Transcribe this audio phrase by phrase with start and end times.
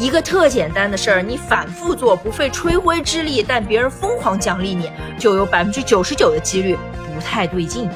[0.00, 6.74] 一个特简单的事儿，你反复做，不费吹灰之力，但别人疯狂奖励你，就有百分之九十九的几率
[7.14, 7.86] 不太对劲。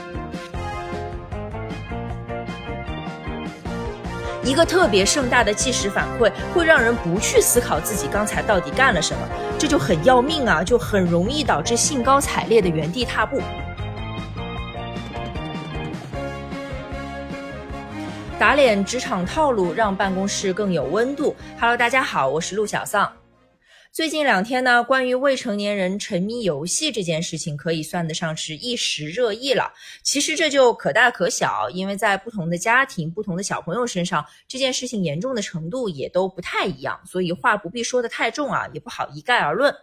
[4.43, 9.21] 一个特别盛大的即时反馈，会让人不去思考自己刚才到底干了什么，
[9.59, 13.41] 这就很要命啊，就很容易导致兴高采烈的原地踏步。
[18.45, 21.35] 打脸职场套路，让办公室更有温度。
[21.59, 23.11] Hello，大家好，我是陆小丧。
[23.91, 29.73] 最近两天呢，关于未成年人沉迷游戏这件事情，可以算得上是一时热议了。
[30.02, 37.01] 其实这就可大可小，因为在不同的家庭、不同的小朋友身上，这件事情严重的程度也都不太一样。
[37.07, 39.74] 所以话不必说的太重啊，也不好一概而论。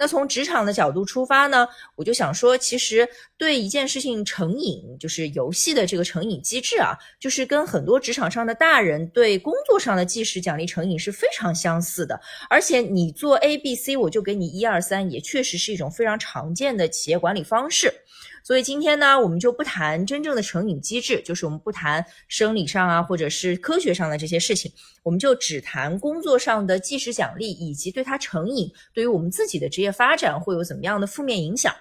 [0.00, 12.18] 那从职场的角度出发呢，我就想说，其实对一件事情成瘾，就是游戏的这个成瘾机制啊，就是跟很多职场上的大人对工作上的计时奖励成瘾是非常相似的。
[12.48, 17.92] 而且你做 A、B、C，我就给你一二三，也确实是一种非常常见的企业管理方式。
[18.50, 24.72] 所以今天呢，我们就不谈真正的成瘾机制，就是我们不谈生理上啊，或者是科学上的这些事情，
[25.04, 31.72] 我们就只谈工作上的即时奖励，以及对它成瘾对于我们自己的职业发展会有怎么样的负面影响。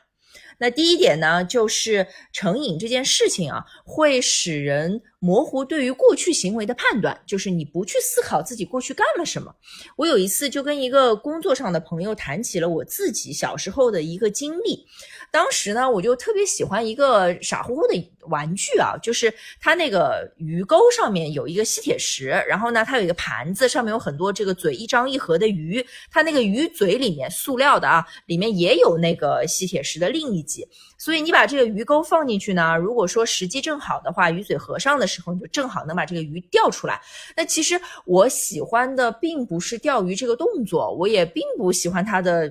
[0.59, 9.53] 那第一点呢，就是成瘾这件事情啊，会使人模糊对于过去行为的判断，就是你不去思考自己过去干了什么。
[9.97, 14.85] 我有一次就跟一个工作上的朋友谈起了我自己小时候的一个经历。
[15.31, 30.67] 当时呢，我就特别喜欢一个傻乎乎的玩具啊，就是它那个鱼钩上面有一个吸铁石，然后呢，它有一个盘子，上面有很多这个嘴一张一合的鱼，它那个鱼嘴里面塑料的啊，里面也有那个吸铁石的另一极。
[30.97, 37.01] 所以你把这个鱼钩放进去呢，如果说时机正好的话，鱼嘴合上的时候，你就正好能把这个鱼钓出来。
[37.35, 42.49] 那其实我喜欢的并不是钓鱼这个动作，我也并不喜欢它的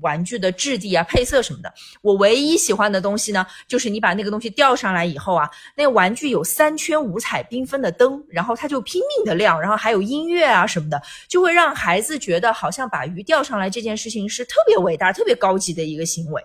[0.00, 1.74] 玩具的质地啊、配色什么的。
[2.00, 16.40] 我唯一喜欢的东西呢，就是你把那个东西钓上来以后啊，那玩具有三圈五彩缤纷的灯，然后它就拼命的亮，然后还有音乐啊什么的，就会让孩子觉得好像把鱼钓上来这件事情是特别伟大、特别高级的一个行为。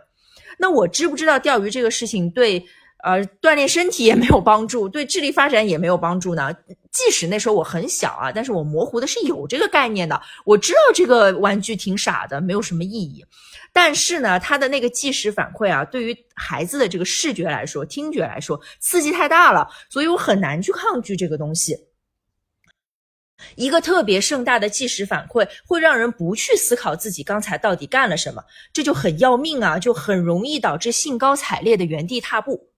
[0.58, 2.64] 那我知不知道钓鱼这个事情对
[3.04, 6.54] 呃锻炼身体也没有帮助，对智力发展也没有帮助呢？
[6.92, 10.22] 即使那时候我很小啊，但是我模糊的是有这个概念的。
[10.46, 13.26] 我知道这个玩具挺傻的，没有什么意义。
[13.74, 21.78] 但是呢，它的那个即时反馈啊，对于孩子的这个视觉来说、听觉来说，刺激太大了，所以我很难去抗拒这个东西。
[23.56, 32.71] 一个特别盛大的即时反馈，会让人不去思考自己刚才到底干了什么，这就很要命啊，就很容易导致兴高采烈的原地踏步。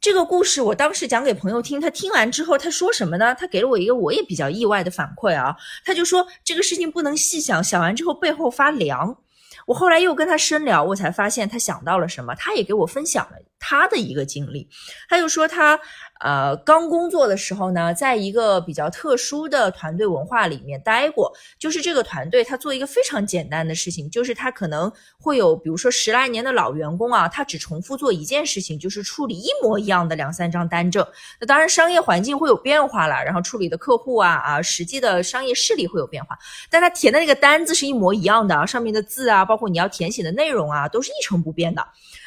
[0.00, 3.34] 这个故事我当时讲给朋友听，他听完之后他说什么呢？
[3.34, 9.18] 他给了我一个我也比较意外的反馈啊，他就说这个事情不能细想，想完之后背后发凉。
[9.66, 14.68] 我后来又跟他深聊，我才发现他想到了什么，他也给我分享了他的一个经历，
[15.08, 15.78] 他就说他。
[16.22, 31.02] 呃，刚工作的时候呢，在一个比较特殊的团队文化里面待过，就是这个团队他做一个非常简单的事情，就是他可能会有，比如说十来年的老员工啊，他只重复做一件事情，就是处理一模一样的两三张单证。
[31.40, 36.38] 那当然，商业环境会有变化了，然后处理的客户啊啊，实际的商业势力会有变化，
[36.68, 41.82] 但他填的那个单子是一模一样的，上面的字啊，包括你要填写的内容啊，都是一成不变的。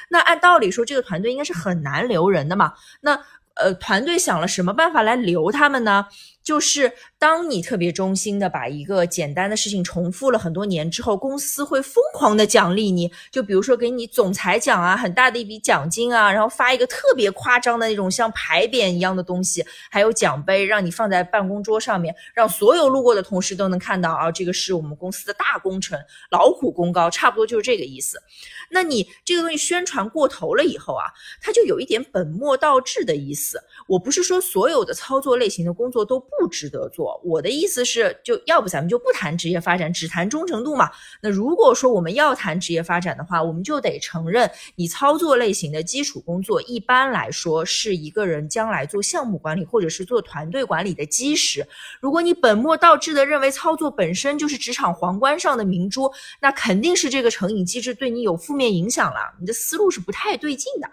[0.10, 2.74] 那按道理说，这个团队应该是很难留人的嘛？
[3.02, 3.20] 那
[3.56, 6.08] 呃，团队想了什么办法来留他们呢？
[6.44, 25.98] 就是当你特别忠心的把一个简单的事情重复了很多年之后，公司会疯狂的奖励你，就比如说给你总裁奖啊，很大的一笔奖金啊，然后发一个特别夸张的那种像牌匾一样的东西，还有奖杯，让你放在办公桌上面，让所有路过的同事都能看到啊，这个是我们公司的大功臣，
[26.30, 28.22] 劳苦功高，差不多就是这个意思。
[28.70, 31.06] 那你这个东西宣传过头了以后啊，
[31.42, 33.62] 它就有一点本末倒置的意思。
[33.88, 40.90] 我不是说所有的操作类型的工作都不值得做，我的意思是，就要不咱们就不谈职业发展，只谈忠诚度嘛。
[41.22, 51.66] 那如果说我们要谈职业发展的话，我们就得承认，你操作类型的基础工作，一般来说是一个人将来做项目管理或者是做团队管理的基石。
[52.00, 60.90] 如果你本末倒置的认为操作本身就是职场皇冠上的明珠，那肯定是这个成瘾机制对你有负面影响了，你的思路是不太对劲的。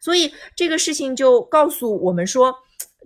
[0.00, 2.54] 所以这个事情就告诉我们说，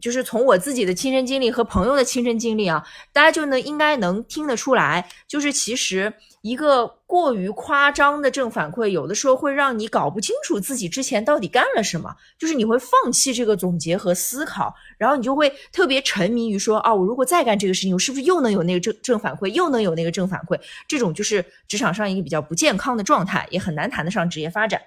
[0.01, 6.13] 就是从我自己的亲身经历和朋友的亲身经历啊，大家就能应该能听得出来，就是其实。
[6.43, 20.59] 一个过于夸张的正反馈，有的时候会让你搞不清楚自己之前到底干了什么，就是你会放弃这个总结和思考，然后你就会特别沉迷于说啊，我如果再干这个事情，我是不是又能有那个正正反馈，又能有那个正反馈？
[20.87, 24.81] 这种就是职场上一个比较不健康的状态，也很难谈得上职业发展。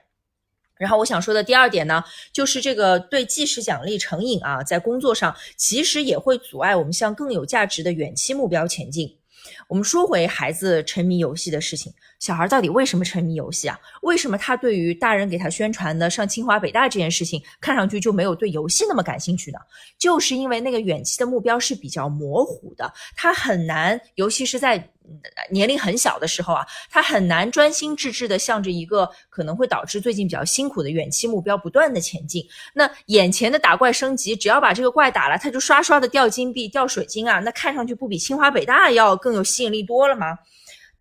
[0.81, 9.16] 然后我想说的第二点呢，就是这个对即时奖励成瘾啊，在工作上其实也会阻碍我们向更有价值的远期目标前进。
[9.68, 13.77] 我们说回孩子沉迷游戏的事情，小孩到底为什么沉迷游戏啊？
[14.03, 19.59] 为什么他对于大人给他宣传的上清华北大这件事情，看上去就没有对游戏那么感兴趣呢？
[19.97, 24.89] 就是因为那个远期的目标是比较模糊的，他很难，尤其是在。
[25.50, 32.45] 年龄很小的时候啊，他很难专心致志的向着一个可能会导致最近比较辛苦的远期目标不断的前进。
[32.73, 40.27] 那眼前的打怪升级，只要把这个怪打了，他就刷刷的掉金币、掉水晶啊，那看上去不比清华北大要更有吸引力多了吗？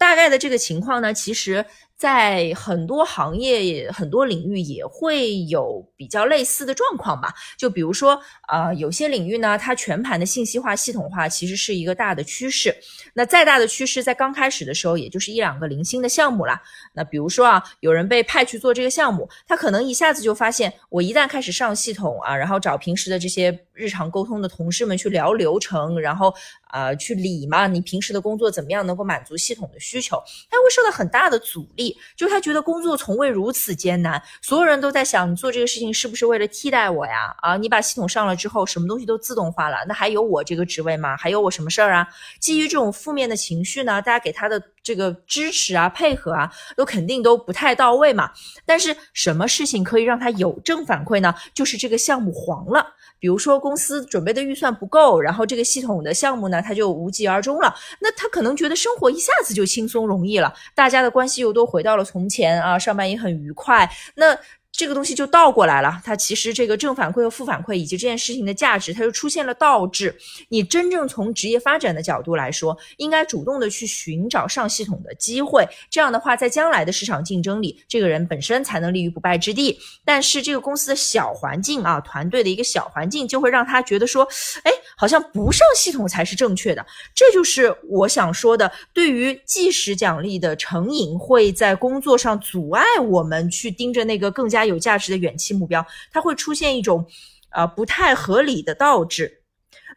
[0.01, 1.67] 大概的这个情况呢，其实。
[2.01, 7.35] 在很多行业、很多领域也会有比较类似的状况吧。
[7.59, 8.19] 就比如说，
[8.49, 12.75] 啊，有些领域呢，它全盘的信息化、系统化其实是一个大的趋势。
[13.13, 16.59] 那再大的趋势，在刚开始的时候，也就是一两个零星的项目啦。
[16.95, 26.33] 那比如说啊，有人被派去做这个项目，他可能一下子就发现，我一旦开始上系统啊，然后找平时的这些日常沟通的同事们去聊流程，然后
[26.69, 30.17] 啊去理嘛，你平时的工作怎么样能够满足系统的需求，
[30.49, 31.90] 他会受到很大的阻力。
[32.17, 37.35] 就他觉得工作从未如此艰难，所有人都在想你做这个事情是不是为了替代我呀？
[37.43, 41.17] 啊，你把系统上了之后，什么东西都自动化了，那还有我这个职位吗？
[41.17, 42.09] 还有我什么事儿啊？
[42.39, 48.31] 基于这种负面的情绪呢，大家给他的这个支持啊、配合啊，都肯定都不太到位嘛。
[48.65, 51.35] 但是什么事情可以让他有正反馈呢？
[51.55, 52.87] 就是这个项目黄了。
[53.19, 57.75] 比如说公司准备的预算不够，然后这个系统的项目呢，他就无疾而终了。
[58.01, 63.91] 那他可能觉得生活一下子就轻松容易了，大家的关系又都回到了从前啊，上班也很愉快。
[64.15, 64.39] 那。
[64.73, 70.17] 这个东西就倒过来了，它其实这个正反馈和负反馈以及这件事情的价值，它就出现了倒置。
[70.49, 79.79] 你真正从职业发展的角度来说，应该主动的去寻找上系统的机会，这样的话，在将来的市场竞争里，这个人本身才能立于不败之地。
[80.03, 84.27] 但是这个公司的小环境啊，团队的一个小环境，就会让他觉得说，
[84.63, 86.87] 哎，好像不上系统才是正确的。
[87.15, 94.60] 这就是我想说的，对于计时奖励的成瘾，会在工作上阻碍我们去盯着那个更加。
[94.67, 97.07] 有价值的远期目标，它会出现一种，
[97.51, 99.39] 呃，不太合理的倒置。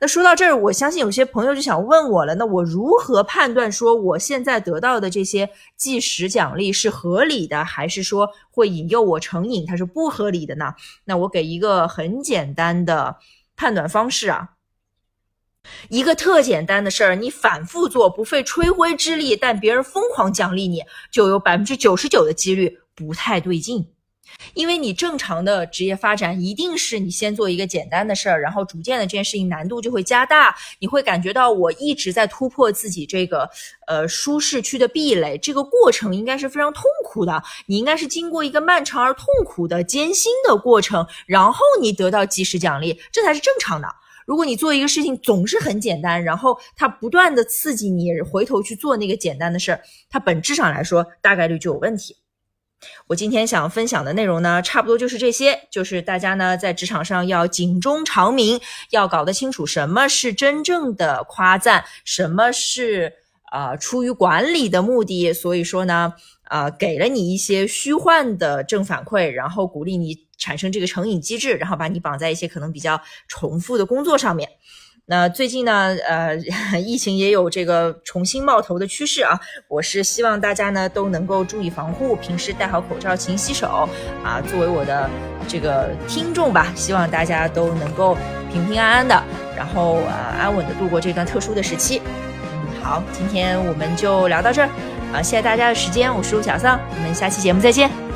[0.01, 10.73] 那说到这儿，我相信有些朋友就想问我了：那我如何判断说我现在得到的这些计时奖励是合理的，还是说会引诱我成瘾，它是不合理的呢？
[11.05, 13.15] 那我给一个很简单的
[13.55, 14.49] 判断方式啊，
[15.89, 23.92] 一个特简单的事儿，你反复做，不费吹灰之力，但别人疯狂奖励你，就有百分之九十九的几率不太对劲。
[24.53, 33.49] 因为你正常的职业发展，一定是你先做一个简单的事儿，然后逐渐的这件事情难度就会加大，你会感觉到我一直在突破自己这个
[33.87, 43.87] 呃舒适区的壁垒，这个过程应该是非常痛苦的，你应该是经过一个漫长而痛苦的艰辛的过程，然后你得到及时奖励，这才是正常的。
[44.25, 52.15] 如果你做一个事情总是很简单，然后它不断的刺激你回头去做那个简单的事儿，它本质上来说大概率就有问题。
[53.07, 58.59] 我今天想分享的内容呢，差不多就是这些，就是大家呢在职场上要警钟长鸣，
[58.89, 63.13] 要搞得清楚什么是真正的夸赞，什么是
[63.51, 65.33] 啊出于管理的目的。
[65.33, 66.13] 所以说呢，
[66.43, 74.49] 啊给了你一些虚幻的正反馈，然后鼓励你产生这个成瘾机制，然后把你绑在一些可能比较重复的工作上面。
[75.05, 76.33] 那最近呢，呃，
[76.79, 79.37] 疫情也有这个重新冒头的趋势啊。
[79.67, 83.67] 我是希望大家呢都能够注意防护，平时戴好口罩，勤洗手
[84.23, 84.41] 啊。
[84.49, 85.09] 作为我的
[85.45, 88.17] 这个听众吧，希望大家都能够
[88.51, 89.21] 平平安安的，
[89.57, 92.01] 然后呃安稳的度过这段特殊的时期。
[92.05, 94.69] 嗯，好，今天我们就聊到这儿
[95.13, 98.12] 啊，谢谢大家的时间，我是陆小桑，我们下期节目再见。